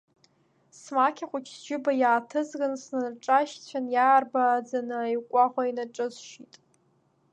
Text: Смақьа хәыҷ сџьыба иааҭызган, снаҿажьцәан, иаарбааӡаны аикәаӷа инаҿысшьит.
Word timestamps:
Смақьа 0.79 1.25
хәыҷ 1.29 1.47
сџьыба 1.55 1.91
иааҭызган, 2.01 2.73
снаҿажьцәан, 2.83 3.85
иаарбааӡаны 3.95 4.95
аикәаӷа 5.01 5.63
инаҿысшьит. 5.69 6.53